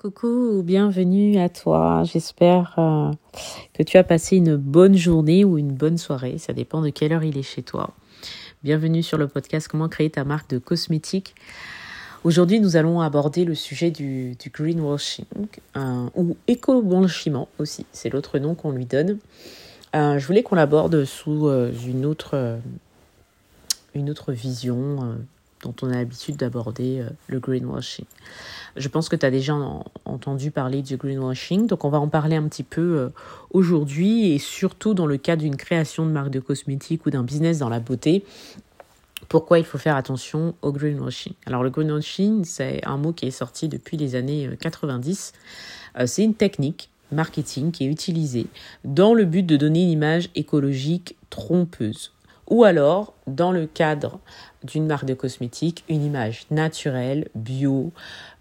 Coucou, 0.00 0.62
bienvenue 0.64 1.38
à 1.38 1.50
toi. 1.50 2.04
J'espère 2.04 2.74
euh, 2.78 3.10
que 3.74 3.82
tu 3.82 3.98
as 3.98 4.02
passé 4.02 4.36
une 4.36 4.56
bonne 4.56 4.96
journée 4.96 5.44
ou 5.44 5.58
une 5.58 5.74
bonne 5.74 5.98
soirée. 5.98 6.38
Ça 6.38 6.54
dépend 6.54 6.80
de 6.80 6.88
quelle 6.88 7.12
heure 7.12 7.22
il 7.22 7.36
est 7.36 7.42
chez 7.42 7.62
toi. 7.62 7.90
Bienvenue 8.62 9.02
sur 9.02 9.18
le 9.18 9.28
podcast 9.28 9.68
Comment 9.68 9.90
créer 9.90 10.08
ta 10.08 10.24
marque 10.24 10.48
de 10.48 10.56
cosmétiques. 10.56 11.34
Aujourd'hui, 12.24 12.60
nous 12.60 12.76
allons 12.76 13.02
aborder 13.02 13.44
le 13.44 13.54
sujet 13.54 13.90
du, 13.90 14.38
greenwashing 14.54 15.26
euh, 15.76 16.08
ou 16.14 16.34
éco-blanchiment 16.48 17.48
aussi. 17.58 17.84
C'est 17.92 18.08
l'autre 18.08 18.38
nom 18.38 18.54
qu'on 18.54 18.70
lui 18.70 18.86
donne. 18.86 19.18
Euh, 19.94 20.18
je 20.18 20.26
voulais 20.26 20.42
qu'on 20.42 20.54
l'aborde 20.54 21.04
sous 21.04 21.46
une, 21.86 22.06
autre, 22.06 22.58
une 23.94 24.08
autre 24.08 24.32
vision 24.32 25.18
dont 25.62 25.74
on 25.82 25.90
a 25.90 25.94
l'habitude 25.94 26.36
d'aborder 26.36 27.04
le 27.28 27.38
greenwashing. 27.38 28.06
Je 28.76 28.88
pense 28.88 29.08
que 29.08 29.16
tu 29.16 29.26
as 29.26 29.30
déjà 29.30 29.54
entendu 30.04 30.50
parler 30.50 30.82
du 30.82 30.96
greenwashing, 30.96 31.66
donc 31.66 31.84
on 31.84 31.90
va 31.90 31.98
en 31.98 32.08
parler 32.08 32.36
un 32.36 32.46
petit 32.48 32.62
peu 32.62 32.98
euh, 32.98 33.08
aujourd'hui 33.52 34.32
et 34.32 34.38
surtout 34.38 34.94
dans 34.94 35.06
le 35.06 35.16
cas 35.16 35.36
d'une 35.36 35.56
création 35.56 36.06
de 36.06 36.10
marque 36.10 36.30
de 36.30 36.40
cosmétiques 36.40 37.04
ou 37.06 37.10
d'un 37.10 37.24
business 37.24 37.58
dans 37.58 37.68
la 37.68 37.80
beauté. 37.80 38.24
Pourquoi 39.28 39.58
il 39.58 39.64
faut 39.64 39.78
faire 39.78 39.96
attention 39.96 40.54
au 40.62 40.72
greenwashing? 40.72 41.34
Alors 41.46 41.62
le 41.62 41.70
greenwashing, 41.70 42.44
c'est 42.44 42.84
un 42.86 42.96
mot 42.96 43.12
qui 43.12 43.26
est 43.26 43.32
sorti 43.32 43.68
depuis 43.68 43.96
les 43.96 44.14
années 44.14 44.50
90. 44.60 45.32
Euh, 45.96 46.02
euh, 46.02 46.06
c'est 46.06 46.22
une 46.22 46.34
technique 46.34 46.90
marketing 47.12 47.72
qui 47.72 47.84
est 47.84 47.88
utilisée 47.88 48.46
dans 48.84 49.14
le 49.14 49.24
but 49.24 49.42
de 49.42 49.56
donner 49.56 49.82
une 49.82 49.90
image 49.90 50.30
écologique 50.36 51.16
trompeuse 51.28 52.12
ou 52.50 52.64
alors, 52.64 53.14
dans 53.28 53.52
le 53.52 53.66
cadre 53.66 54.18
d'une 54.64 54.86
marque 54.86 55.04
de 55.06 55.14
cosmétiques, 55.14 55.84
une 55.88 56.04
image 56.04 56.46
naturelle, 56.50 57.28
bio, 57.34 57.92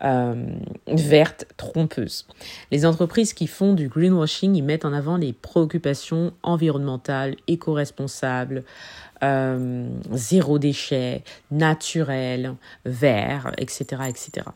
euh, 0.03 0.45
verte, 0.87 1.45
trompeuse. 1.57 2.25
Les 2.71 2.85
entreprises 2.85 3.33
qui 3.33 3.47
font 3.47 3.73
du 3.73 3.87
greenwashing, 3.87 4.55
ils 4.55 4.63
mettent 4.63 4.85
en 4.85 4.93
avant 4.93 5.15
les 5.15 5.31
préoccupations 5.31 6.33
environnementales, 6.43 7.35
éco-responsables, 7.47 8.63
euh, 9.23 9.87
zéro 10.11 10.59
déchet, 10.59 11.23
naturel, 11.51 12.55
vert, 12.85 13.51
etc., 13.57 14.03
etc. 14.07 14.47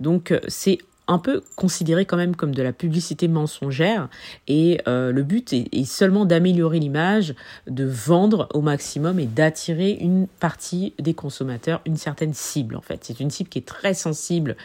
Donc, 0.00 0.32
euh, 0.32 0.40
c'est 0.48 0.78
un 1.08 1.18
peu 1.18 1.42
considéré 1.54 2.04
quand 2.04 2.16
même 2.16 2.34
comme 2.34 2.54
de 2.54 2.62
la 2.62 2.72
publicité 2.72 3.28
mensongère 3.28 4.08
et 4.48 4.80
euh, 4.88 5.12
le 5.12 5.22
but 5.22 5.52
est, 5.52 5.84
seulement 5.84 6.24
d'améliorer 6.24 6.78
l'image, 6.78 7.34
de 7.68 7.84
vendre 7.84 8.48
au 8.54 8.60
maximum 8.60 9.20
et 9.20 9.26
d'attirer 9.26 9.92
une 9.92 10.26
partie 10.26 10.94
des 10.98 11.14
consommateurs, 11.14 11.80
une 11.86 11.96
certaine 11.96 12.34
cible 12.34 12.76
en 12.76 12.80
fait. 12.80 13.04
C'est 13.04 13.20
une 13.20 13.30
cible 13.30 13.48
qui 13.48 13.58
est 13.58 13.66
très 13.66 13.94
sensible, 13.94 14.56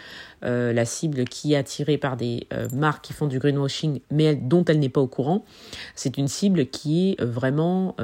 euh, 0.44 0.73
la 0.73 0.86
cible 0.86 1.25
qui 1.25 1.53
est 1.53 1.58
attirée 1.58 1.97
par 1.97 2.17
des 2.17 2.47
euh, 2.53 2.67
marques 2.73 3.06
qui 3.06 3.14
font 3.14 3.28
du 3.28 3.39
greenwashing 3.39 4.02
mais 4.09 4.36
dont 4.36 4.66
elle 4.66 4.80
n'est 4.80 4.89
pas 4.89 5.02
au 5.02 5.08
courant. 5.08 5.45
C'est 5.95 6.17
une 6.17 6.28
cible 6.28 6.67
qui 6.67 7.12
est 7.12 7.23
vraiment 7.23 7.95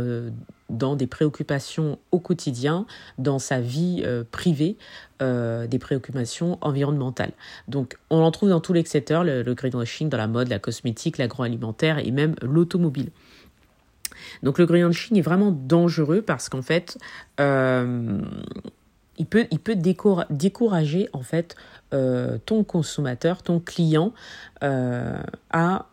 dans 0.70 0.96
des 0.96 1.08
préoccupations 1.08 1.98
au 2.12 2.20
quotidien, 2.20 2.86
dans 3.18 3.40
sa 3.40 3.60
vie 3.60 4.02
euh, 4.06 4.24
privée, 4.30 4.78
euh, 5.22 5.68
des 5.68 5.80
préoccupations 5.80 6.58
environnementales. 6.62 7.32
Donc 7.68 7.98
on 8.10 8.22
en 8.22 8.32
trouve 8.32 8.50
dans 8.50 8.60
tous 8.60 8.74
les 8.74 8.86
secteurs, 8.86 9.24
le, 9.24 9.44
greenwashing 9.54 10.10
dans 10.10 10.18
la 10.18 10.28
mode, 10.28 10.50
la 10.50 10.60
cosmétique, 10.60 11.18
l'agroalimentaire 11.18 12.00
et 12.00 12.12
même 12.12 12.36
l'automobile. 12.42 13.10
Donc 14.44 14.60
le 14.60 14.66
greenwashing 14.66 15.18
est 15.18 15.22
vraiment 15.22 15.52
dangereux 15.52 16.22
parce 16.22 16.50
qu'en 16.50 16.62
fait, 16.62 16.98
euh, 17.40 18.20
il 19.18 19.26
peut, 19.26 19.48
il 19.52 19.60
peut 19.60 19.76
décourager 19.76 21.10
en 21.14 21.22
fait 21.22 21.56
ton 22.46 22.64
consommateur, 22.64 23.42
ton 23.42 23.60
client 23.60 24.14
à 24.62 25.88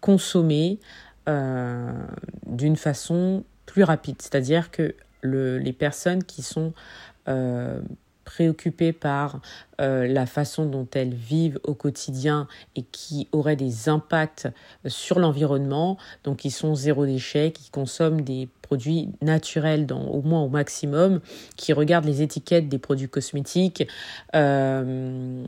consommer 0.00 0.78
d'une 1.26 2.76
façon 2.76 3.44
plus 3.66 3.84
rapide. 3.84 4.16
C'est-à-dire 4.20 4.70
que 4.70 4.94
le, 5.20 5.58
les 5.58 5.72
personnes 5.72 6.24
qui 6.24 6.42
sont 6.42 6.72
euh, 7.28 7.80
préoccupées 8.24 8.92
par 8.92 9.40
euh, 9.80 10.06
la 10.06 10.26
façon 10.26 10.66
dont 10.66 10.86
elles 10.94 11.14
vivent 11.14 11.58
au 11.64 11.74
quotidien 11.74 12.46
et 12.76 12.82
qui 12.82 13.28
auraient 13.32 13.56
des 13.56 13.88
impacts 13.88 14.48
sur 14.86 15.18
l'environnement, 15.18 15.98
donc 16.24 16.38
qui 16.38 16.50
sont 16.50 16.74
zéro 16.74 17.04
déchet, 17.04 17.52
qui 17.52 17.70
consomment 17.70 18.22
des 18.22 18.48
produits 18.62 19.10
naturels 19.20 19.86
au 19.92 20.22
moins 20.22 20.42
au 20.42 20.48
maximum, 20.48 21.20
qui 21.56 21.72
regardent 21.72 22.06
les 22.06 22.22
étiquettes 22.22 22.68
des 22.68 22.78
produits 22.78 23.08
cosmétiques, 23.08 23.86
euh, 24.34 25.44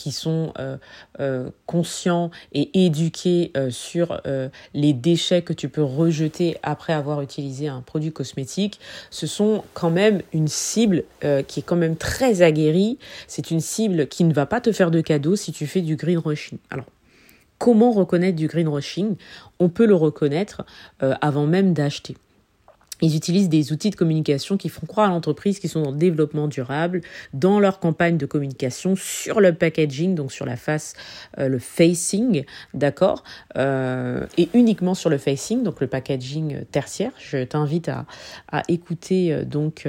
qui 0.00 0.12
sont 0.12 0.54
euh, 0.58 0.78
euh, 1.20 1.50
conscients 1.66 2.30
et 2.54 2.86
éduqués 2.86 3.52
sur 3.68 4.22
les 4.74 4.92
déchets 4.94 5.42
que 5.42 5.52
tu 5.52 5.68
peux 5.68 5.82
rejeter 5.82 6.56
après 6.62 6.94
avoir 6.94 7.20
utilisé 7.20 7.68
un 7.68 7.82
produit 7.82 8.12
cosmétique, 8.12 8.80
ce 9.10 9.26
sont 9.26 9.62
quand 9.74 9.90
même 9.90 10.22
une 10.32 10.48
cible 10.48 11.04
qui 11.46 11.60
est 11.60 11.62
quand 11.62 11.76
même 11.76 11.96
très 11.96 12.40
aguerrie. 12.42 12.98
C'est 13.26 13.50
une 13.50 13.60
cible 13.60 14.06
qui 14.06 14.24
ne 14.24 14.32
va 14.32 14.46
pas 14.46 14.60
te 14.60 14.72
faire 14.72 14.90
de 14.90 15.00
cadeaux 15.00 15.36
si 15.36 15.52
tu 15.52 15.66
fais 15.66 15.82
du 15.82 15.96
greenwashing. 15.96 16.58
Alors, 16.70 16.86
comment 17.58 17.92
reconnaître 17.92 18.36
du 18.36 18.46
greenwashing? 18.46 19.16
On 19.58 19.68
peut 19.68 19.86
le 19.86 19.94
reconnaître 19.94 20.64
avant 21.00 21.46
même 21.46 21.74
d'acheter. 21.74 22.16
Ils 23.00 23.16
utilisent 23.16 23.48
des 23.48 23.72
outils 23.72 23.90
de 23.90 23.96
communication 23.96 24.56
qui 24.56 24.68
font 24.68 24.86
croire 24.86 25.08
à 25.08 25.10
l'entreprise 25.10 25.58
qu'ils 25.58 25.70
sont 25.70 25.82
dans 25.82 25.90
le 25.90 25.96
développement 25.96 26.48
durable 26.48 27.00
dans 27.32 27.60
leur 27.60 27.80
campagne 27.80 28.16
de 28.16 28.26
communication 28.26 28.96
sur 28.96 29.40
le 29.40 29.54
packaging, 29.54 30.14
donc 30.14 30.32
sur 30.32 30.46
la 30.46 30.56
face, 30.56 30.94
euh, 31.38 31.48
le 31.48 31.58
facing, 31.58 32.44
d'accord, 32.74 33.24
euh, 33.56 34.26
et 34.36 34.48
uniquement 34.54 34.94
sur 34.94 35.10
le 35.10 35.18
facing, 35.18 35.62
donc 35.62 35.80
le 35.80 35.86
packaging 35.86 36.64
tertiaire. 36.66 37.12
Je 37.18 37.44
t'invite 37.44 37.88
à, 37.88 38.06
écouter 38.68 39.32
euh, 39.32 39.44
donc 39.44 39.88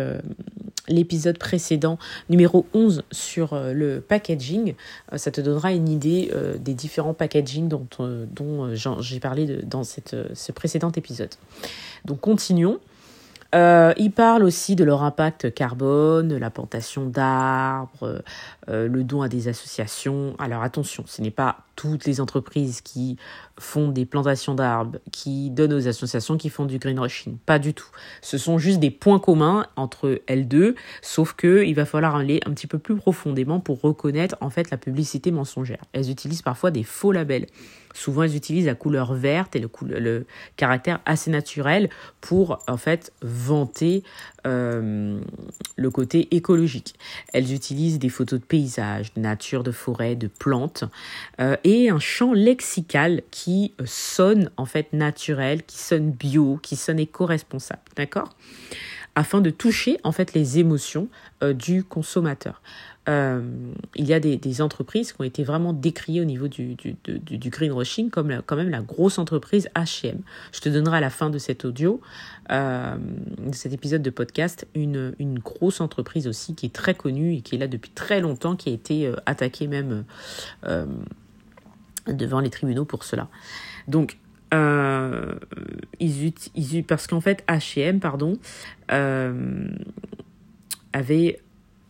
l'épisode 0.88 1.38
précédent 1.38 1.98
numéro 2.30 2.66
11 2.74 3.04
sur 3.12 3.56
le 3.56 4.02
packaging. 4.02 4.74
ça 5.16 5.32
te 5.32 5.40
donnera 5.40 5.72
une 5.74 5.88
idée 5.88 6.32
des 6.60 6.74
différents 6.74 7.14
packaging 7.14 7.70
dont, 7.70 8.76
j'ai 9.00 9.20
parlé 9.20 9.62
dans 9.64 9.84
ce 9.84 10.52
précédent 10.52 10.92
épisode. 10.92 11.30
Donc 12.06 12.22
continuons. 12.22 12.80
Euh, 13.54 13.94
ils 13.98 14.12
parlent 14.12 14.44
aussi 14.44 14.76
de 14.76 14.84
leur 14.84 15.04
impact 15.04 15.54
carbone, 15.54 16.38
la 16.38 16.50
plantation 16.50 17.06
d'arbres, 17.06 18.24
euh, 18.70 18.88
le 18.88 19.04
don 19.04 19.22
à 19.22 19.28
des 19.28 19.50
associations. 19.50 20.36
Alors 20.40 20.64
attention, 20.64 21.04
ce 21.06 21.22
n'est 21.22 21.32
pas 21.32 21.58
toutes 21.76 22.06
les 22.06 22.22
entreprises 22.22 22.82
qui 22.82 23.18
font 23.60 23.90
des 23.90 24.06
plantations 24.06 24.56
d'arbres, 24.56 25.00
qui 25.12 25.50
donnent 25.50 25.74
aux 25.74 25.88
associations 25.88 26.38
qui 26.38 26.50
font 26.50 26.66
du 26.66 26.78
greenwashing. 26.78 27.38
Pas 27.46 27.60
du 27.60 27.74
tout. 27.74 27.90
Ce 28.22 28.38
sont 28.38 28.58
juste 28.58 28.80
des 28.80 28.92
points 28.92 29.20
communs 29.20 29.66
entre 29.76 30.22
elles 30.28 30.48
deux, 30.48 30.76
sauf 31.02 31.34
que 31.34 31.66
il 31.66 31.74
va 31.74 31.86
falloir 31.86 32.16
aller 32.16 32.40
un 32.46 32.52
petit 32.52 32.68
peu 32.68 32.80
plus 32.80 32.96
profondément 32.96 33.60
pour 33.60 33.82
reconnaître 33.82 34.36
en 34.40 34.50
fait 34.50 34.72
la 34.72 34.78
publicité 34.78 35.32
mensongère. 35.32 35.82
Elles 35.92 36.10
utilisent 36.10 36.42
parfois 36.42 36.72
des 36.72 36.84
faux 36.84 37.12
labels. 37.12 37.48
Souvent, 37.94 38.24
elles 38.24 38.36
utilisent 38.36 38.66
la 38.66 38.76
couleur 38.76 39.14
verte 39.14 39.56
et 39.56 39.62
le, 39.62 40.26
caractère 40.56 41.00
assez 41.06 41.30
naturel 41.32 41.90
pour 42.20 42.60
en 42.68 42.78
fait 42.78 43.12
vanter 43.22 44.04
euh, 44.48 45.20
le 45.76 45.90
côté 45.90 46.36
écologique. 46.36 46.96
Elles 47.34 47.54
utilisent 47.54 48.00
des 48.00 48.10
photos 48.10 48.40
de 48.40 48.46
paysages, 48.46 49.14
de 49.14 49.22
nature, 49.22 49.64
de 49.64 49.72
forêt, 49.72 50.16
de 50.16 50.28
plantes 50.28 50.84
euh, 51.40 51.58
et 51.64 51.90
un 51.90 52.00
champ 52.00 52.34
lexical 52.34 53.22
qui 53.32 53.74
sonne 53.86 54.50
en 54.58 54.66
fait 54.66 54.94
naturel, 54.94 55.64
qui 55.64 55.78
sonne 55.78 56.12
bio, 56.12 56.60
qui 56.62 56.76
sonne 56.76 57.00
éco-responsable, 57.00 57.82
d'accord? 57.96 58.30
Afin 59.14 59.42
de 59.42 59.50
toucher 59.50 60.00
en 60.04 60.14
fait 60.14 60.34
les 60.34 60.60
émotions 60.60 61.10
euh, 61.44 61.54
du 61.54 61.84
consommateur. 61.84 62.62
Euh, 63.10 63.42
il 63.96 64.06
y 64.06 64.14
a 64.14 64.20
des, 64.20 64.62
entreprises 64.62 65.12
qui 65.12 65.22
ont 65.22 65.24
été 65.24 65.44
vraiment 65.44 65.74
décriées 65.74 66.22
au 66.22 66.26
niveau 66.26 66.48
du, 66.48 66.76
du, 66.76 66.96
du, 67.04 67.50
greenwashing, 67.50 68.12
comme 68.12 68.44
quand 68.46 68.56
même 68.56 68.70
la 68.70 68.82
grosse 68.82 69.18
entreprise 69.18 69.70
H&M. 69.76 70.20
Je 70.52 70.60
te 70.60 70.70
donnerai 70.70 70.98
à 70.98 71.00
la 71.00 71.10
fin 71.10 71.32
de 71.32 71.40
cet 71.40 71.66
audio, 71.66 72.00
euh, 72.52 72.96
de 73.40 73.56
cet 73.56 73.74
épisode 73.74 74.04
de 74.04 74.12
podcast, 74.12 74.68
une, 74.76 75.16
une 75.18 75.40
grosse 75.40 75.82
entreprise 75.82 76.28
aussi 76.28 76.54
qui 76.54 76.68
est 76.68 76.74
très 76.74 76.94
connue 76.94 77.34
et 77.36 77.42
qui 77.42 77.56
est 77.56 77.58
là 77.58 77.68
depuis 77.68 77.90
très 77.90 78.22
longtemps, 78.22 78.56
qui 78.56 78.70
a 78.70 78.74
été 78.74 79.08
euh, 79.08 79.16
attaquée 79.26 79.68
même 79.68 80.04
devant 82.08 82.40
les 82.40 82.52
tribunaux 82.52 82.86
pour 82.86 83.04
cela. 83.04 83.30
Donc, 83.88 84.20
ils, 86.00 86.34
ils, 86.56 86.84
parce 86.84 87.08
qu'en 87.08 87.22
fait, 87.22 87.44
H&M, 87.48 88.00
pardon, 88.00 88.38
avait 90.94 91.40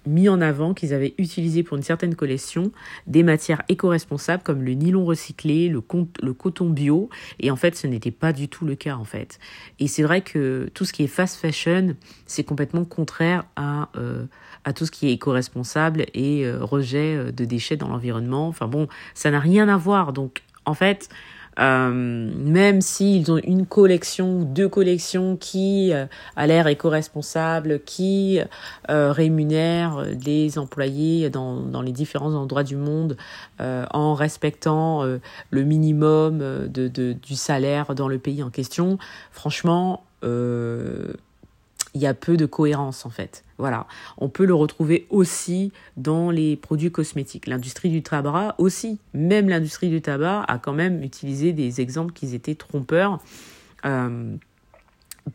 mis 0.06 0.30
en 0.30 0.42
avant 0.42 0.74
qu'ils 0.74 0.94
avaient 0.94 1.14
utilisé 1.18 1.64
pour 1.64 1.78
une 1.78 1.84
certaine 1.84 2.16
collection 2.16 2.72
des 3.08 3.24
matières 3.24 3.62
éco-responsables 3.70 4.44
comme 4.44 4.64
le 4.64 4.74
nylon 4.74 5.06
recyclé, 5.06 5.70
le, 5.70 5.82
coton 6.34 6.70
bio, 6.70 7.10
et 7.40 7.52
en 7.52 7.56
fait 7.56 7.76
ce 7.76 7.88
n'était 7.88 8.12
pas 8.12 8.34
du 8.34 8.48
tout 8.48 8.66
le 8.66 8.76
cas 8.76 8.96
en 8.96 9.06
fait. 9.06 9.40
Et 9.80 9.88
c'est 9.88 10.04
vrai 10.04 10.22
que 10.22 10.70
tout 10.74 10.86
ce 10.86 10.94
qui 10.94 11.04
est 11.04 11.08
fast 11.08 11.38
fashion, 11.38 11.96
c'est 12.26 12.44
complètement 12.44 12.86
contraire 12.86 13.46
à, 13.56 13.90
euh, 13.96 14.26
à 14.64 14.74
tout 14.74 14.86
ce 14.86 14.92
qui 14.92 15.08
est 15.08 15.14
éco-responsable 15.14 16.06
et 16.14 16.50
rejet 16.52 17.32
de 17.32 17.46
déchets 17.46 17.78
dans 17.78 17.88
l'environnement. 17.88 18.48
Enfin 18.48 18.68
bon, 18.68 18.88
ça 19.14 19.32
n'a 19.32 19.40
rien 19.40 19.70
à 19.70 19.78
voir. 19.78 20.14
Donc 20.14 20.44
en 20.66 20.74
fait, 20.74 21.10
euh, 21.60 21.92
même 21.92 22.82
s'ils 22.82 23.32
ont 23.32 23.38
une 23.38 23.66
collection 23.66 24.40
ou 24.40 24.46
deux 24.46 24.70
collections 24.70 25.36
qui 25.36 25.92
euh, 25.94 26.06
a 26.36 26.48
l'air 26.48 26.68
éco-responsable, 26.68 27.82
qui 27.86 28.40
euh, 28.90 29.12
rémunère 29.12 30.06
les 30.26 30.58
employés 30.58 31.30
dans, 31.30 31.58
dans, 31.58 31.82
les 31.82 31.92
différents 31.92 32.34
endroits 32.34 32.64
du 32.64 32.78
monde 32.78 33.18
en 33.60 34.14
respectant 34.16 35.04
le 35.04 35.64
minimum 35.64 36.40
de, 36.40 36.88
de, 36.88 37.14
du 37.14 37.36
salaire 37.36 37.94
dans 37.94 38.08
le 38.08 38.18
pays 38.18 38.42
en 38.42 38.50
question, 38.50 38.98
franchement, 39.32 40.04
il 41.94 42.02
y 42.02 42.08
a 42.08 42.14
peu 42.14 42.38
de 42.38 42.46
cohérence 42.46 43.06
en 43.06 43.10
fait. 43.10 43.44
Voilà, 43.58 43.86
on 44.18 44.30
peut 44.30 44.46
le 44.46 44.56
retrouver 44.56 45.06
aussi 45.10 45.72
dans 45.98 46.32
les 46.32 46.56
produits 46.56 46.92
cosmétiques. 46.92 47.48
L'industrie 47.48 47.90
du 47.90 48.02
tabac 48.02 48.56
aussi, 48.58 49.00
même 49.14 49.50
l'industrie 49.50 49.90
du 49.90 50.02
tabac 50.02 50.44
a 50.48 50.58
quand 50.58 50.74
même 50.74 51.04
utilisé 51.04 51.54
des 51.54 51.82
exemples 51.82 52.14
qui 52.14 52.34
étaient 52.34 52.56
trompeurs. 52.56 53.20
Euh, 53.86 54.36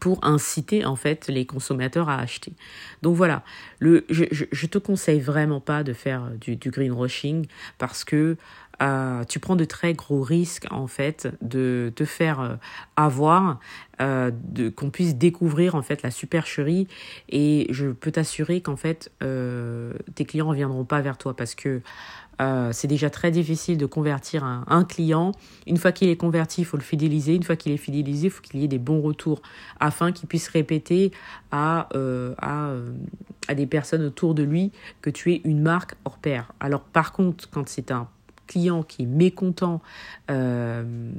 pour 0.01 0.25
inciter 0.25 0.85
en 0.85 0.97
fait 0.97 1.29
les 1.29 1.47
consommateurs 1.47 2.09
à 2.09 2.19
acheter. 2.19 2.53
Donc 3.03 3.15
voilà, 3.15 3.45
le, 3.79 4.05
je, 4.11 4.67
te 4.67 4.79
conseille 4.79 5.21
vraiment 5.21 5.61
pas 5.61 5.85
de 5.85 5.93
faire 5.93 6.31
du 6.41 6.57
greenwashing 6.57 7.47
parce 7.79 8.03
que 8.03 8.37
euh, 8.83 9.25
tu 9.25 9.39
prends 9.39 9.57
de 9.57 9.65
très 9.65 9.95
gros 9.95 10.23
risques 10.23 10.67
en 10.71 10.87
fait 10.87 11.29
de 11.41 11.93
te 11.95 12.05
faire 12.05 12.41
euh, 12.41 12.57
avoir, 12.97 13.59
euh, 14.03 14.31
de 14.35 14.69
qu'on 14.69 14.91
puisse 14.91 15.17
découvrir 15.17 15.75
en 15.75 15.83
fait 15.83 16.03
la 16.03 16.11
supercherie 16.11 16.87
et 17.31 17.67
je 17.71 17.89
peux 17.89 18.11
t'assurer 18.11 18.61
qu'en 18.61 18.77
fait 18.77 19.11
tes 19.21 20.25
clients 20.25 20.47
ne 20.47 20.51
reviendront 20.51 20.85
pas 20.85 21.01
vers 21.01 21.17
toi 21.17 21.35
parce 21.35 21.55
que 21.55 21.81
c'est 22.73 22.87
déjà 22.87 23.09
très 23.09 23.31
difficile 23.31 23.79
de 23.79 23.87
convertir 23.87 24.45
un, 24.45 24.85
client. 24.85 25.33
Une 25.67 25.79
fois 25.79 25.91
qu'il 25.91 26.11
est 26.11 26.17
converti, 26.17 26.61
il 26.61 26.65
faut 26.67 26.77
le 26.77 26.83
fidéliser. 26.83 27.35
Une 27.35 27.43
fois 27.43 27.57
qu'il 27.57 27.73
est 27.73 27.79
fidélisé, 27.79 28.27
il 28.27 28.31
faut 28.31 28.43
qu'il 28.43 28.61
y 28.61 28.65
ait 28.65 28.69
des 28.69 28.79
bons 28.79 29.01
retours 29.01 29.41
afin 29.81 30.13
qu'il 30.13 30.29
puisse 30.29 30.49
répéter 30.49 31.13
à, 31.51 31.89
à, 32.43 32.73
à 33.49 33.55
des 33.55 33.67
personnes 33.67 34.05
autour 34.05 34.35
de 34.35 34.43
lui 34.43 34.71
que 35.01 35.09
tu 35.09 35.33
es 35.33 35.41
une 35.45 35.63
marque 35.63 35.95
hors 36.05 36.19
pair. 36.19 36.53
Alors 36.61 36.83
par 36.83 37.13
contre, 37.13 37.49
quand 37.49 37.67
c'est 37.71 37.91
un 37.91 38.07
client 38.47 38.83
qui 38.83 39.03
est 39.03 39.07
mécontent, 39.07 39.81
euh, 40.31 41.11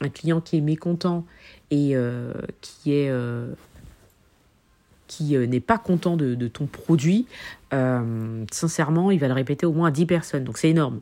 un 0.00 0.08
client 0.08 0.40
qui 0.40 0.58
est 0.58 0.60
mécontent 0.60 1.24
et 1.70 1.90
euh, 1.94 2.32
qui 2.60 2.94
est 2.94 3.10
euh, 3.10 3.52
qui 5.06 5.36
n'est 5.36 5.58
pas 5.58 5.76
content 5.76 6.16
de, 6.16 6.46
ton 6.46 6.66
produit, 6.66 7.26
sincèrement, 7.72 9.10
il 9.10 9.18
va 9.18 9.26
le 9.26 9.34
répéter 9.34 9.66
au 9.66 9.72
moins 9.72 9.88
à 9.88 9.90
10 9.90 10.06
personnes. 10.06 10.44
Donc 10.44 10.56
c'est 10.56 10.70
énorme. 10.70 11.00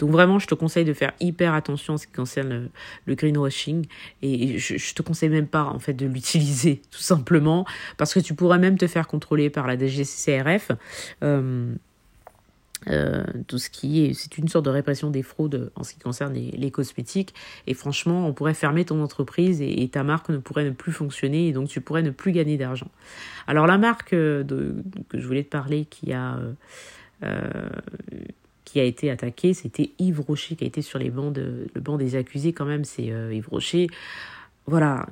donc 0.00 0.10
vraiment, 0.10 0.40
je 0.40 0.48
te 0.48 0.56
conseille 0.56 0.84
de 0.84 0.92
faire 0.92 1.12
hyper 1.20 1.54
attention 1.54 1.94
en 1.94 1.98
ce 1.98 2.08
qui 2.08 2.12
concerne 2.14 2.68
le, 3.06 3.14
greenwashing. 3.14 3.86
Et 4.22 4.58
je, 4.58 4.92
te 4.92 5.02
conseille 5.02 5.28
même 5.28 5.46
pas 5.46 5.62
en 5.62 5.78
fait 5.78 5.94
de 5.94 6.04
l'utiliser, 6.04 6.82
tout 6.90 6.98
simplement, 6.98 7.64
parce 7.96 8.12
que 8.12 8.18
tu 8.18 8.34
pourrais 8.34 8.58
même 8.58 8.76
te 8.76 8.88
faire 8.88 9.06
contrôler 9.06 9.50
par 9.50 9.68
la 9.68 9.78
DGCCRF. 9.78 10.72
Euh, 11.22 11.76
tout 13.46 13.58
ce 13.58 13.70
qui 13.70 14.04
est, 14.04 14.14
c'est 14.14 14.38
une 14.38 14.48
sorte 14.48 14.64
de 14.64 14.70
répression 14.70 15.10
des 15.10 15.22
fraudes 15.22 15.70
en 15.74 15.82
ce 15.82 15.94
qui 15.94 15.98
concerne 15.98 16.34
les, 16.34 16.70
cosmétiques. 16.70 17.34
Et 17.66 17.74
franchement, 17.74 18.26
on 18.26 18.32
pourrait 18.32 18.54
fermer 18.54 18.84
ton 18.84 19.02
entreprise 19.02 19.60
et, 19.62 19.88
ta 19.88 20.02
marque 20.02 20.28
ne 20.28 20.38
pourrait 20.38 20.64
ne 20.64 20.70
plus 20.70 20.92
fonctionner 20.92 21.48
et 21.48 21.52
donc 21.52 21.68
tu 21.68 21.80
pourrais 21.80 22.02
ne 22.02 22.10
plus 22.10 22.32
gagner 22.32 22.56
d'argent. 22.56 22.90
Alors 23.46 23.66
la 23.66 23.78
marque 23.78 24.12
euh, 24.12 24.42
de, 24.42 24.74
que 25.08 25.18
je 25.18 25.26
voulais 25.26 25.44
te 25.44 25.48
parler 25.48 25.84
qui 25.84 26.12
a 26.12 26.38
euh, 27.22 27.68
qui 28.64 28.80
a 28.80 28.84
été 28.84 29.10
attaquée, 29.10 29.54
c'était 29.54 29.92
Yves 29.98 30.20
Rocher 30.20 30.56
qui 30.56 30.64
a 30.64 30.66
été 30.66 30.82
sur 30.82 30.98
les 30.98 31.08
bancs 31.10 31.36
le 31.36 31.80
banc 31.80 31.96
des 31.96 32.16
accusés 32.16 32.52
quand 32.52 32.66
même. 32.66 32.84
C'est 32.84 33.04
Yves 33.04 33.48
Rocher. 33.48 33.86
Voilà, 34.66 35.06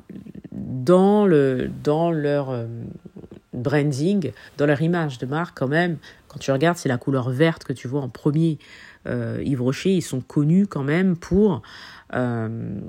dans 0.52 1.24
le 1.26 1.70
dans 1.82 2.10
leur 2.10 2.66
branding, 3.52 4.32
dans 4.58 4.66
leur 4.66 4.82
image 4.82 5.18
de 5.18 5.26
marque 5.26 5.56
quand 5.56 5.68
même, 5.68 5.96
quand 6.34 6.40
tu 6.40 6.50
regardes, 6.50 6.76
c'est 6.76 6.88
la 6.88 6.98
couleur 6.98 7.30
verte 7.30 7.62
que 7.62 7.72
tu 7.72 7.86
vois 7.86 8.00
en 8.00 8.08
premier. 8.08 8.58
Euh, 9.06 9.40
Yves 9.44 9.62
Rocher, 9.62 9.90
ils 9.90 10.02
sont 10.02 10.20
connus 10.20 10.66
quand 10.66 10.82
même 10.82 11.16
pour 11.16 11.62
euh, 12.12 12.80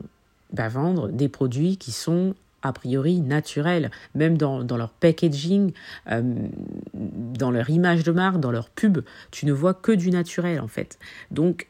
bah, 0.52 0.68
vendre 0.68 1.10
des 1.10 1.30
produits 1.30 1.78
qui 1.78 1.92
sont 1.92 2.34
a 2.64 2.74
priori 2.74 3.22
naturels, 3.22 3.92
même 4.16 4.36
dans, 4.36 4.66
leur 4.76 4.90
packaging, 4.90 5.74
euh, 6.10 6.24
dans 6.96 7.52
leur 7.52 7.70
image 7.70 8.04
de 8.04 8.12
marque, 8.12 8.40
dans 8.40 8.50
leur 8.50 8.72
pub, 8.72 9.02
tu 9.30 9.46
ne 9.46 9.54
vois 9.54 9.76
que 9.76 9.92
du 9.92 10.10
naturel 10.10 10.60
en 10.60 10.68
fait. 10.68 10.98
Donc 11.30 11.68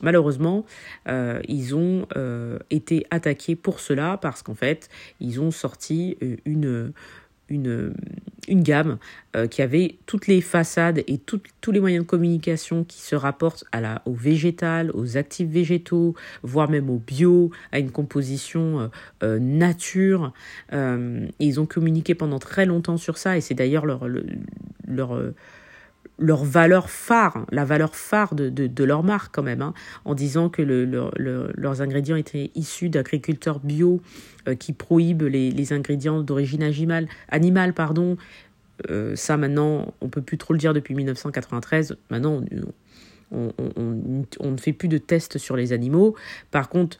malheureusement, 0.00 0.64
ils 1.06 1.74
ont 1.74 2.06
été 2.70 3.06
attaqués 3.10 3.56
pour 3.56 3.80
cela 3.80 4.16
parce 4.16 4.42
qu'en 4.42 4.54
fait, 4.54 4.88
ils 5.20 5.42
ont 5.42 5.50
sorti 5.50 6.16
une 6.46 6.94
une, 7.48 7.94
une 8.48 8.62
gamme 8.62 8.98
euh, 9.36 9.46
qui 9.46 9.62
avait 9.62 9.96
toutes 10.06 10.26
les 10.26 10.40
façades 10.40 11.02
et 11.06 11.18
tous 11.18 11.72
les 11.72 11.80
moyens 11.80 12.04
de 12.04 12.08
communication 12.08 12.84
qui 12.84 13.00
se 13.00 13.14
rapportent 13.14 13.64
à 13.72 13.80
la, 13.80 14.02
au 14.06 14.12
végétal, 14.12 14.90
aux 14.94 15.16
actifs 15.16 15.48
végétaux, 15.48 16.14
voire 16.42 16.70
même 16.70 16.90
au 16.90 16.98
bio, 16.98 17.50
à 17.72 17.78
une 17.78 17.90
composition 17.90 18.80
euh, 18.80 18.88
euh, 19.22 19.38
nature. 19.38 20.32
ils 20.72 21.60
ont 21.60 21.66
communiqué 21.66 22.14
pendant 22.14 22.38
très 22.38 22.66
longtemps 22.66 22.96
sur 22.96 23.18
ça 23.18 23.36
et 23.36 23.40
c'est 23.40 23.54
d'ailleurs 23.54 23.86
leur, 23.86 24.06
leur 24.08 24.24
leur 24.86 25.32
valeur 26.18 26.90
phare, 26.90 27.46
la 27.50 27.64
valeur 27.64 27.94
phare 27.96 28.34
de, 28.34 28.48
de, 28.48 28.84
leur 28.84 29.02
marque 29.02 29.34
quand 29.34 29.42
même, 29.42 29.62
hein, 29.62 29.74
en 30.04 30.14
disant 30.14 30.48
que 30.48 30.62
le, 30.62 30.84
leurs 31.56 31.82
ingrédients 31.82 32.16
étaient 32.16 32.50
issus 32.54 32.88
d'agriculteurs 32.88 33.60
bio 33.60 34.00
euh, 34.48 34.54
qui 34.54 34.72
prohibent 34.72 35.22
les, 35.22 35.72
ingrédients 35.72 36.22
d'origine 36.22 36.62
animale, 36.62 37.08
animale 37.28 37.74
pardon. 37.74 38.16
Euh, 38.90 39.14
ça 39.16 39.36
maintenant, 39.36 39.94
on 40.00 40.08
peut 40.08 40.22
plus 40.22 40.38
trop 40.38 40.52
le 40.52 40.58
dire 40.58 40.74
depuis 40.74 40.94
1993. 40.94 41.96
Maintenant, 42.10 42.42
on, 43.30 43.52
on, 43.58 44.24
on, 44.40 44.50
ne 44.50 44.56
fait 44.56 44.72
plus 44.72 44.88
de 44.88 44.98
tests 44.98 45.38
sur 45.38 45.56
les 45.56 45.72
animaux. 45.72 46.14
Par 46.50 46.68
contre, 46.68 46.98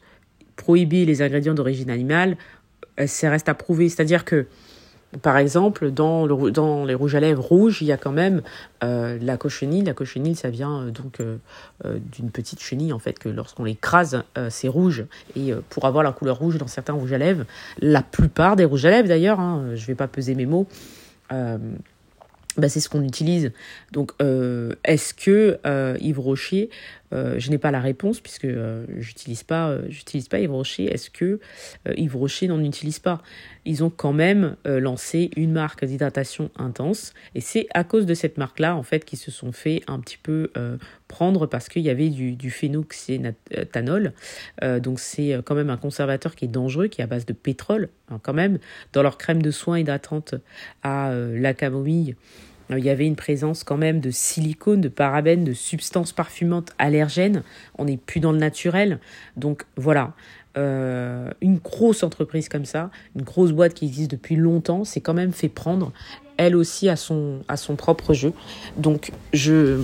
prohiber 0.56 1.05
les 1.05 1.22
ingrédients 1.22 1.55
d'origine 1.55 1.90
animale, 1.90 2.37
euh, 3.00 3.06
ça 3.06 3.31
reste 3.31 3.49
à 3.49 3.55
prouver. 3.55 3.88
C'est-à-dire 3.88 4.25
que 4.25 4.46
par 5.22 5.38
exemple, 5.38 5.90
dans, 5.90 6.26
le, 6.26 6.50
dans 6.50 6.84
les 6.84 6.94
rouges 6.94 7.14
à 7.14 7.20
lèvres 7.20 7.43
rouges, 7.43 7.82
il 7.82 7.87
y 7.87 7.93
a 7.93 7.96
quand 7.96 8.12
même 8.12 8.43
euh, 8.82 9.19
la 9.20 9.37
cochenille. 9.37 9.82
La 9.82 9.94
cochenille, 9.94 10.34
ça 10.34 10.50
vient 10.50 10.82
euh, 10.82 10.90
donc 10.90 11.20
euh, 11.20 11.37
d'une 12.12 12.31
petite 12.31 12.62
chenille, 12.62 12.93
en 12.93 12.99
fait, 12.99 13.18
que 13.18 13.28
lorsqu'on 13.28 13.64
l'écrase, 13.64 14.23
c'est 14.50 14.68
rouge. 14.68 15.04
Et 15.37 15.52
pour 15.71 15.85
avoir 15.85 16.02
la 16.02 16.12
couleur 16.12 16.38
rouge 16.38 16.59
dans 16.59 16.66
certains 16.66 16.92
rouges 16.92 17.12
à 17.12 17.18
lèvres, 17.18 17.44
la 17.80 18.02
plupart 18.02 18.56
des 18.56 18.64
rouges 18.64 18.85
à 18.85 18.90
lèvres 18.90 19.09
d'ailleurs, 19.09 19.40
hein, 19.40 19.71
je 19.75 19.83
ne 19.83 19.87
vais 19.87 19.94
pas 19.94 20.09
peser 20.09 20.35
mes 20.35 20.47
mots, 20.47 20.66
bah, 21.30 22.68
c'est 22.68 22.80
ce 22.80 22.88
qu'on 22.88 23.02
utilise. 23.02 23.52
Donc, 23.92 24.12
est-ce 24.21 25.14
que 25.14 25.59
Yves 26.00 26.21
Rocher, 26.21 26.71
euh, 27.14 27.35
je 27.38 27.50
n'ai 27.50 27.59
pas 27.59 27.71
la 27.71 27.80
réponse 27.80 28.21
puisque 28.21 28.49
j'utilise 28.99 29.42
pas, 29.42 29.78
j'utilise 29.88 30.28
pas 30.28 30.40
Yves 30.40 30.52
Rocher. 30.52 30.85
Est-ce 30.85 31.11
que 31.11 31.40
Yves 31.97 32.16
Rocher 32.16 32.49
n'en 32.49 32.62
utilise 32.62 32.99
pas? 32.99 33.23
Ils 33.64 33.83
ont 33.83 33.90
quand 33.90 34.12
même 34.12 34.56
lancé 34.64 35.30
une 35.37 35.52
marque 35.52 35.85
d'hydratation 35.85 36.50
intense 36.56 37.14
et 37.35 37.40
c'est 37.40 37.66
à 37.73 37.85
cause 37.85 38.06
de 38.06 38.14
cette 38.14 38.38
marque-là 38.38 38.76
en 38.76 38.83
fait 38.83 39.04
qu'ils 39.04 39.18
se 39.18 39.30
sont 39.30 39.52
fait 39.52 39.83
un 39.87 40.00
petit 40.00 40.18
peu 40.18 40.50
prendre 41.09 41.47
parce 41.47 41.68
qu'il 41.68 41.83
y 41.83 41.90
avait 41.90 42.11
du, 42.11 42.33
du 42.37 42.52
donc 44.80 45.00
c'est 45.00 45.38
quand 45.44 45.54
même 45.54 45.71
un 45.71 45.76
conservateur 45.76 46.35
qui 46.35 46.44
est 46.44 46.49
dangereux, 46.49 46.88
qui 46.88 47.00
est 47.00 47.04
à 47.04 47.06
base 47.06 47.26
de 47.26 47.33
pétrole 47.33 47.88
hein, 48.11 48.18
quand 48.23 48.35
même. 48.35 48.59
Dans 48.92 49.02
leur 49.02 49.18
crème 49.18 49.42
de 49.42 49.50
soins 49.50 49.78
hydratante 49.78 50.35
à 50.83 51.12
la 51.14 51.54
camomille. 51.54 52.16
Euh, 52.71 52.78
il 52.78 52.85
y 52.85 52.90
avait 52.90 53.06
une 53.06 53.16
présence 53.16 53.64
quand 53.64 53.76
même 53.76 54.00
de 54.00 54.11
silicone, 54.11 54.80
de 54.80 54.88
parabènes, 54.88 55.44
de 55.44 55.52
substances 55.52 56.12
parfumantes 56.12 56.73
allergènes. 56.78 57.42
On 57.78 57.85
n'est 57.87 57.97
plus 57.97 58.21
dans 58.21 58.33
le 58.33 58.38
naturel. 58.38 59.00
Donc 59.37 59.64
voilà, 59.76 60.12
euh, 60.56 61.30
une 61.40 61.59
grosse 61.59 62.02
entreprise 62.02 62.49
comme 62.49 62.64
ça, 62.64 62.90
une 63.16 63.23
grosse 63.23 63.52
boîte 63.52 63.75
qui 63.75 63.87
existe 63.87 64.11
depuis 64.11 64.37
longtemps, 64.37 64.85
c'est 64.85 65.00
quand 65.00 65.14
même 65.14 65.33
fait 65.33 65.49
prendre 65.49 65.92
elle 66.37 66.56
aussi 66.56 66.88
à 66.88 66.97
son, 66.97 67.40
à 67.49 67.56
son 67.56 67.76
propre 67.76 68.12
jeu. 68.12 68.33
Donc 68.76 69.12
je 69.33 69.80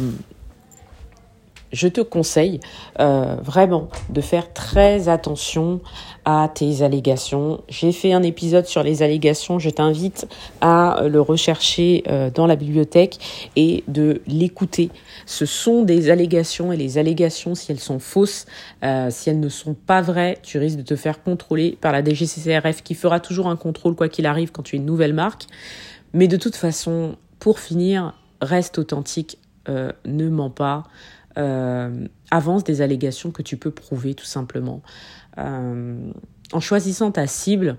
je 1.72 1.88
te 1.88 2.00
conseille 2.00 2.60
euh, 2.98 3.36
vraiment 3.42 3.88
de 4.08 4.20
faire 4.20 4.52
très 4.52 5.08
attention 5.08 5.80
à 6.24 6.50
tes 6.52 6.82
allégations. 6.82 7.62
J'ai 7.68 7.92
fait 7.92 8.12
un 8.12 8.22
épisode 8.22 8.66
sur 8.66 8.82
les 8.82 9.02
allégations, 9.02 9.58
je 9.58 9.70
t'invite 9.70 10.26
à 10.60 11.02
le 11.08 11.20
rechercher 11.20 12.02
euh, 12.08 12.30
dans 12.30 12.46
la 12.46 12.56
bibliothèque 12.56 13.50
et 13.56 13.84
de 13.88 14.20
l'écouter. 14.26 14.90
Ce 15.26 15.46
sont 15.46 15.82
des 15.82 16.10
allégations 16.10 16.72
et 16.72 16.76
les 16.76 16.98
allégations, 16.98 17.54
si 17.54 17.72
elles 17.72 17.80
sont 17.80 17.98
fausses, 18.00 18.46
euh, 18.84 19.08
si 19.10 19.30
elles 19.30 19.40
ne 19.40 19.48
sont 19.48 19.74
pas 19.74 20.02
vraies, 20.02 20.38
tu 20.42 20.58
risques 20.58 20.78
de 20.78 20.82
te 20.82 20.96
faire 20.96 21.22
contrôler 21.22 21.78
par 21.80 21.92
la 21.92 22.04
DGCCRF 22.04 22.82
qui 22.82 22.94
fera 22.94 23.20
toujours 23.20 23.48
un 23.48 23.56
contrôle 23.56 23.94
quoi 23.94 24.08
qu'il 24.08 24.26
arrive 24.26 24.50
quand 24.52 24.62
tu 24.62 24.76
es 24.76 24.78
une 24.78 24.86
nouvelle 24.86 25.14
marque. 25.14 25.44
Mais 26.12 26.26
de 26.26 26.36
toute 26.36 26.56
façon, 26.56 27.16
pour 27.38 27.60
finir, 27.60 28.14
reste 28.40 28.78
authentique, 28.78 29.38
ne 29.68 30.28
mens 30.28 30.50
pas, 30.50 30.82
avance 31.36 32.64
des 32.64 32.82
allégations 32.82 33.30
que 33.30 33.42
tu 33.42 33.56
peux 33.56 33.70
prouver 33.70 34.14
tout 34.14 34.24
simplement. 34.24 34.82
en 35.36 36.60
choisissant 36.60 37.10
ta 37.12 37.26
cible, 37.26 37.76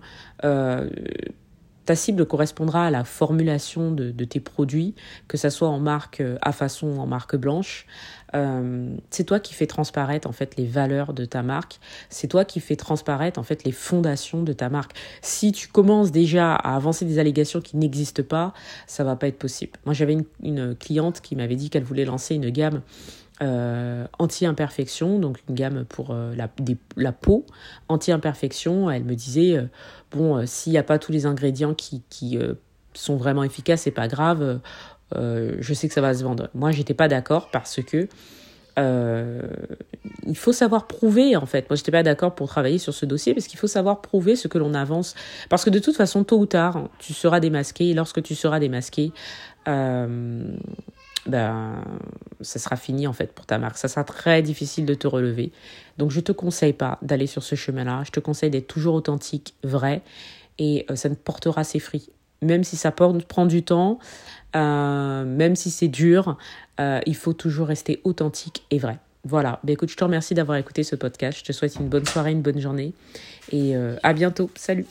ta 1.85 1.95
cible 1.95 2.25
correspondra 2.25 2.85
à 2.85 2.91
la 2.91 3.03
formulation 3.03 3.91
de, 3.91 4.11
tes 4.23 4.39
produits, 4.39 4.95
que 5.27 5.37
ce 5.37 5.49
soit 5.49 5.67
en 5.67 5.79
marque 5.79 6.21
euh, 6.21 6.37
à 6.41 6.51
façon 6.51 6.87
ou 6.87 6.99
en 6.99 7.07
marque 7.07 7.35
blanche. 7.35 7.87
Euh, 8.33 8.95
c'est 9.09 9.25
toi 9.25 9.39
qui 9.39 9.53
fais 9.53 9.67
transparaître 9.67 10.27
en 10.29 10.31
fait 10.31 10.55
les 10.57 10.65
valeurs 10.65 11.13
de 11.13 11.25
ta 11.25 11.41
marque. 11.41 11.79
C'est 12.09 12.27
toi 12.27 12.45
qui 12.45 12.59
fais 12.59 12.75
transparaître 12.75 13.39
en 13.39 13.43
fait 13.43 13.63
les 13.63 13.71
fondations 13.71 14.43
de 14.43 14.53
ta 14.53 14.69
marque. 14.69 14.93
Si 15.21 15.51
tu 15.51 15.67
commences 15.67 16.11
déjà 16.11 16.53
à 16.53 16.75
avancer 16.75 17.03
des 17.03 17.19
allégations 17.19 17.61
qui 17.61 17.77
n'existent 17.77 18.23
pas, 18.23 18.53
ça 18.87 19.03
va 19.03 19.15
pas 19.15 19.27
être 19.27 19.39
possible. 19.39 19.73
Moi, 19.85 19.93
j'avais 19.93 20.17
une 20.43 20.75
cliente 20.75 21.19
qui 21.19 21.35
m'avait 21.35 21.55
dit 21.55 21.69
qu'elle 21.69 21.83
voulait 21.83 22.05
lancer 22.05 22.35
une 22.35 22.51
gamme 22.51 22.81
euh, 23.41 24.05
anti-imperfection, 24.19 25.17
donc 25.17 25.39
une 25.49 25.55
gamme 25.55 25.83
pour 25.85 26.11
euh, 26.11 26.35
la, 26.35 27.11
peau, 27.11 27.45
anti-imperfection. 27.87 28.91
Elle 28.91 29.03
me 29.03 29.15
disait, 29.15 29.57
euh, 29.57 29.63
bon, 30.11 30.45
s'il 30.45 30.73
n'y 30.73 30.77
a 30.77 30.83
pas 30.83 30.99
tous 30.99 31.11
les 31.11 31.25
ingrédients 31.25 31.73
qui, 31.73 32.03
qui 32.09 32.37
sont 32.93 33.15
vraiment 33.15 33.43
efficaces, 33.43 33.81
c'est 33.81 33.91
pas 33.91 34.07
grave, 34.07 34.59
je 35.15 35.73
sais 35.73 35.87
que 35.87 35.93
ça 35.93 36.01
va 36.01 36.13
se 36.13 36.23
vendre. 36.23 36.49
Moi, 36.53 36.71
j'étais 36.71 36.93
pas 36.93 37.07
d'accord 37.07 37.49
parce 37.51 37.81
que 37.81 38.07
il 38.77 40.37
faut 40.37 40.53
savoir 40.53 40.87
prouver 40.87 41.35
en 41.35 41.45
fait. 41.45 41.69
Moi, 41.69 41.75
j'étais 41.75 41.91
pas 41.91 42.03
d'accord 42.03 42.35
pour 42.35 42.47
travailler 42.47 42.77
sur 42.77 42.93
ce 42.93 43.05
dossier 43.05 43.33
parce 43.33 43.47
qu'il 43.47 43.59
faut 43.59 43.67
savoir 43.67 44.01
prouver 44.01 44.35
ce 44.35 44.47
que 44.47 44.57
l'on 44.59 44.73
avance. 44.73 45.15
Parce 45.49 45.65
que 45.65 45.69
de 45.69 45.79
toute 45.79 45.95
façon, 45.95 46.23
tôt 46.23 46.37
ou 46.37 46.45
tard, 46.45 46.89
tu 46.99 47.13
seras 47.13 47.39
démasqué. 47.39 47.89
Et 47.89 47.93
lorsque 47.93 48.21
tu 48.21 48.35
seras 48.35 48.59
démasqué, 48.59 49.11
ben, 51.25 51.83
ça 52.41 52.59
sera 52.59 52.75
fini 52.75 53.07
en 53.07 53.13
fait 53.13 53.33
pour 53.33 53.45
ta 53.45 53.57
marque. 53.57 53.77
Ça 53.77 53.87
sera 53.87 54.03
très 54.03 54.41
difficile 54.41 54.85
de 54.85 54.93
te 54.93 55.07
relever. 55.07 55.51
Donc 55.97 56.11
je 56.11 56.19
te 56.19 56.31
conseille 56.31 56.73
pas 56.73 56.97
d'aller 57.01 57.27
sur 57.27 57.43
ce 57.43 57.55
chemin-là. 57.55 58.03
Je 58.05 58.11
te 58.11 58.19
conseille 58.19 58.49
d'être 58.49 58.67
toujours 58.67 58.95
authentique, 58.95 59.53
vrai, 59.63 60.01
et 60.57 60.85
euh, 60.89 60.95
ça 60.95 61.09
ne 61.09 61.15
portera 61.15 61.63
ses 61.63 61.79
fruits. 61.79 62.09
Même 62.41 62.63
si 62.63 62.75
ça 62.75 62.91
prend 62.91 63.45
du 63.45 63.63
temps, 63.63 63.99
euh, 64.55 65.23
même 65.25 65.55
si 65.55 65.69
c'est 65.69 65.87
dur, 65.87 66.37
euh, 66.79 66.99
il 67.05 67.15
faut 67.15 67.33
toujours 67.33 67.67
rester 67.67 68.01
authentique 68.03 68.63
et 68.71 68.79
vrai. 68.79 68.97
Voilà. 69.23 69.59
Ben, 69.63 69.73
écoute, 69.73 69.89
je 69.89 69.95
te 69.95 70.03
remercie 70.03 70.33
d'avoir 70.33 70.57
écouté 70.57 70.81
ce 70.83 70.95
podcast. 70.95 71.37
Je 71.37 71.43
te 71.43 71.51
souhaite 71.51 71.75
une 71.75 71.87
bonne 71.87 72.05
soirée, 72.05 72.31
une 72.31 72.41
bonne 72.41 72.59
journée, 72.59 72.93
et 73.51 73.75
à 73.75 74.13
bientôt. 74.13 74.49
Salut. 74.55 74.87